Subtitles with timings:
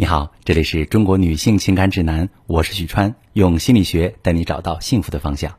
[0.00, 5.58] 你好，这里是中国女性情感指南，我是许川，用心理学带你找到幸福的方向。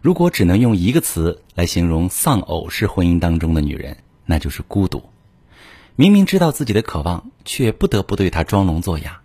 [0.00, 5.02] 如果只能用一个词来形容丧偶式婚姻当中的女人，那就是孤独。
[5.96, 9.22] 明明知道自己的渴望，却不得不对他装聋作哑；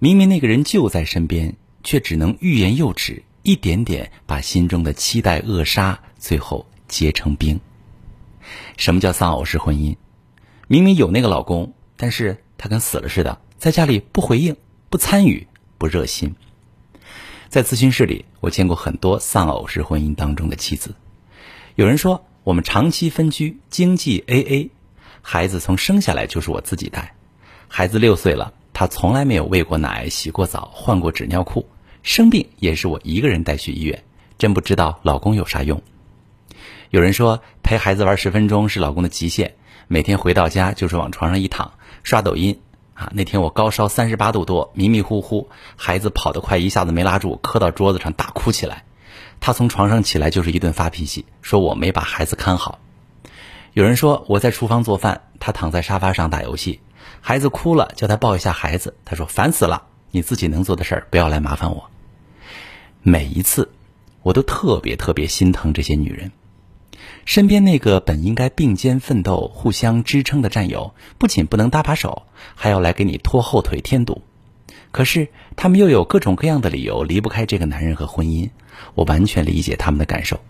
[0.00, 7.60] 明明那个人就在身边，却只能欲言又止，一点点把心中的期待扼杀，最后结成冰。
[8.76, 9.94] 什么叫丧偶式婚姻？
[10.66, 13.40] 明明有那个老公，但是他跟死了似的。
[13.60, 14.56] 在家里不回应、
[14.88, 16.34] 不参与、不热心。
[17.50, 20.94] 在咨询室里，我见过很多丧偶式婚姻当中的妻子。
[21.74, 24.70] 有人说，我们长期分居，经济 AA，
[25.20, 27.14] 孩子从生下来就是我自己带。
[27.68, 31.68] 孩子六岁了，他从来没有喂过奶、洗过澡、换过纸尿裤，
[32.02, 34.02] 生病也是我一个人带去医院。
[34.38, 35.82] 真不知道老公有啥用。
[36.88, 39.54] 有人说，陪孩子玩十分钟是老公的极限，
[39.86, 42.58] 每天回到家就是往床上一躺，刷抖音。
[43.00, 48.84] 啊，那天我高烧三十八度多，迷迷糊糊，孩子跑得快，一下子没拉住，磕到桌子上大哭起来。
[49.40, 52.78] 他从床上起来就是一顿发脾气，说我没把孩子看好。
[53.72, 56.80] 有人说我在厨房做饭，他躺在沙发上打游戏，
[57.22, 61.88] 孩子哭了，叫他抱一下孩子，他说烦死了，你自己能做的事儿不要来麻烦我。
[63.02, 63.70] 每一次，
[64.20, 66.32] 我都特别特别心疼这些女人。
[67.24, 74.22] 身边那个本应该并肩奋斗、互相支撑的战友，不仅不能搭把手，还要来给你拖后腿、添堵。
[74.90, 78.50] 可是他们又有各种各样的理由离不开这个男人和婚姻，
[78.94, 80.40] 我完全理解他们的感受。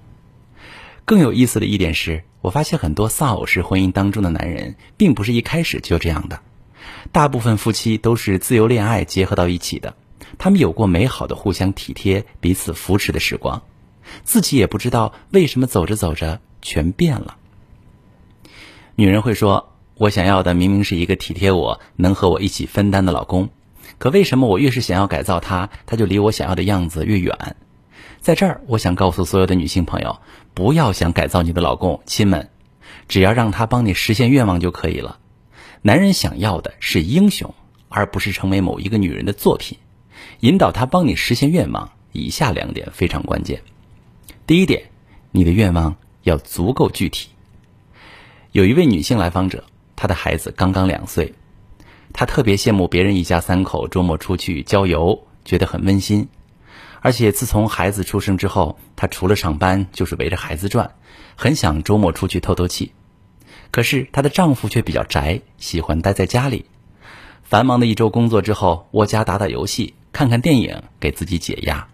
[1.05, 6.41] 更有意思的一点是，我发现很多丧偶式婚姻当中的男人，并不是一开始就这样的，
[7.12, 9.95] 大部分夫妻都是自由恋爱结合到一起的，
[10.39, 13.62] 他们有过美好的互相体贴、彼此扶持的时光。
[14.24, 17.36] 自己也不知道为什么走着走着全变了。
[18.94, 23.48] 女人会说：“我想要的明明是一个体贴我、能和我一起分担的老公，
[23.98, 27.56] 可为什么我越是想要改造他，他就离我想要的样子越远？”
[28.20, 30.20] 在这儿，我想告诉所有的女性朋友：
[30.52, 32.51] 不要想改造你的老公，亲们，
[33.08, 35.18] 只要让他帮你实现愿望就可以了。
[35.80, 37.55] 男人想要的是英雄，
[37.89, 39.79] 而不是成为某一个女人的作品。
[40.40, 43.63] 引导他帮你实现愿望，以下两点非常关键。
[44.46, 44.90] 第一点，
[45.30, 47.29] 你的愿望要足够具体。
[48.53, 49.64] 有一位女性来访者，
[49.95, 51.35] 她的孩子刚刚两岁，
[52.13, 56.29] 她特别羡慕别人一家三口周末出去郊游，觉得很温馨。
[57.01, 60.95] 而且自从孩子出生之后，她除了上班就是围着孩子转，
[61.36, 62.92] 很想周末出去透透气。
[63.70, 66.67] 可是她的丈夫却比较宅，喜欢待在家里。
[67.45, 71.89] 繁忙的一周工作之后，窝家打打游戏，看看电影，给自己解压。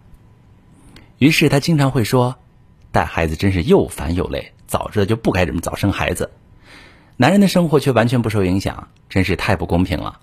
[1.18, 2.36] 于是她经常会说。
[2.96, 6.30] 带孩子真是又烦又累，早知道就不该这么早生孩子。
[7.18, 10.18] 男人的生活却完全不受影响，真是太不公平了。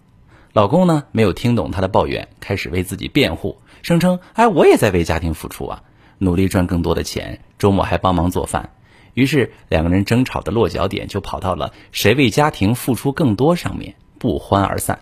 [0.53, 5.83] 老公呢，没有听懂她的抱怨，开始为自己辩护，声称：“哎，我也在为家庭付出啊，
[6.17, 8.71] 努力赚更多的钱，周末还帮忙做饭。”
[9.13, 15.01] 于是两个人争吵的落脚点就跑到了谁为家庭付出更多上面，不欢而散。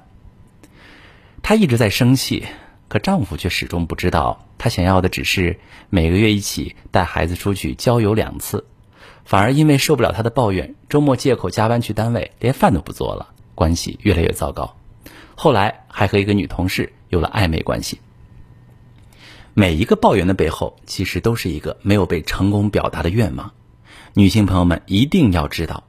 [1.41, 2.43] 她一直在生气。
[2.91, 8.65] 可丈夫却始终不知道，他想要的只是每个月一起带孩子出去郊游两次，
[9.23, 14.75] 反而因为受不了他的抱怨，周末借口加班去单位，连饭都不做了，关系越来越糟糕。
[15.35, 18.01] 后来还和一个女同事有了暧昧关系。
[19.53, 23.53] 每一个抱怨的背后，其实都是一个没有被成功表达的愿望。
[24.15, 25.85] 女性朋友们一定要知道，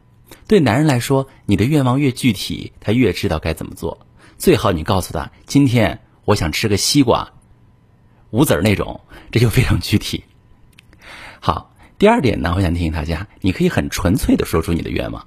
[0.47, 4.07] 对男人来说，你的愿望越具体，他越知道该怎么做。
[4.39, 5.99] 最好你告诉他，今天。
[6.25, 7.33] 我想吃个西瓜，
[8.31, 9.01] 无籽儿那种，
[9.31, 10.25] 这就非常具体。
[11.41, 15.27] 好，第二点呢，我想提醒大家，你可以很纯粹的说出你的愿望，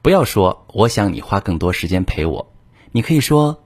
[0.00, 2.52] 不要说我想你花更多时间陪我，
[2.92, 3.62] 你可以说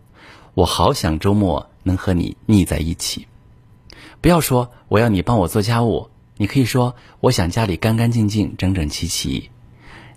[0.54, 3.26] 我好想周末能和你腻在一起。
[4.20, 9.50] 不要说我要你帮我做家务，你可以说我想家里干干净净、整整齐齐。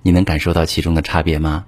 [0.01, 1.66] 你能感受到其中的差别吗？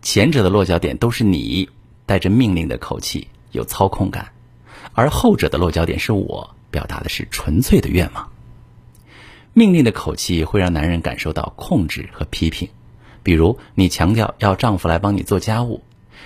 [0.00, 1.68] 前者的落脚点都是你
[2.06, 3.26] 带着命令的口气。
[3.52, 4.32] 有操控感，
[4.92, 8.30] 而后者的落脚点是我表达的是纯粹的愿望。
[9.54, 12.68] 命令的口气会让男人感受到控制和批评，
[13.22, 15.82] 比如你强调要丈夫来帮你做家务，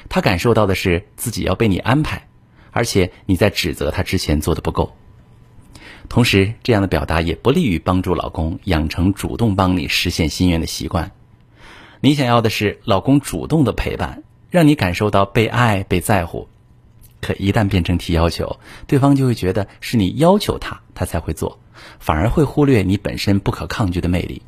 [0.09, 2.29] 他感受到的是自己要被你安排，
[2.71, 4.95] 而且你在指责他之前做的不够。
[6.09, 11.13] 同时，这样的表达也不利于帮助老公养成主动帮你实现心愿的习惯。
[12.01, 16.49] 你想要的是老公主动的陪伴，让你感受到被爱、被在乎。
[17.23, 21.59] 可一旦变成提要求，对方就会觉得是你要求他，他才会做，
[21.99, 24.43] 反而会忽略你本身不可抗拒的魅力。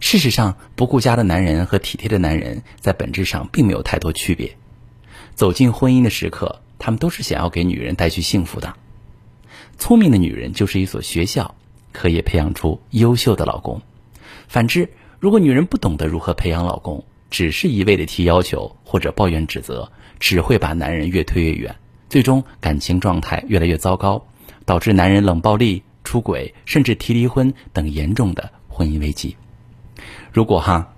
[0.00, 4.56] 事实上，不顾家的男人和体贴的男人在本质上并没有太多区别。
[5.34, 8.74] 走进婚姻的时刻，他们都是想要给女人带去幸福的。
[9.78, 11.54] 聪明的女人就是一所学校，
[11.92, 13.80] 可以培养出优秀的老公。
[14.48, 14.88] 反之，
[15.20, 21.76] 如果女人不懂得如何培养老公，只是一味的提要求或者抱怨指责，只会把男人越推越远，
[22.12, 24.22] 最终感情状态越来越糟糕，
[24.66, 29.34] 导致男人冷暴力、出轨，甚至提离婚等严重的婚姻危机。
[30.30, 30.92] 如果哈，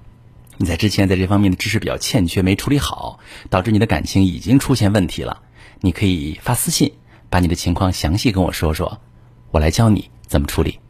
[0.59, 5.41] 你在之前在这方面的知识比较欠缺，没处理好，导致你的感情已经出现问题了，
[5.83, 6.95] 你可以发私信，
[7.31, 9.01] 把你的情况详细跟我说说，
[9.53, 10.81] 我来教你怎么处理。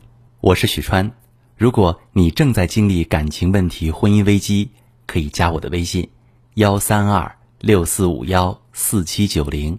[0.41, 1.13] 我是许川，
[1.59, 4.71] 如果你正在经历感情问题、婚姻危机，
[5.05, 6.09] 可以加我的微信：
[6.55, 9.79] 幺三二六四五幺四七九零，